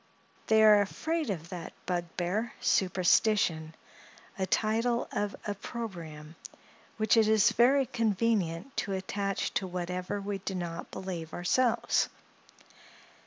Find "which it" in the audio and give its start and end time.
6.97-7.27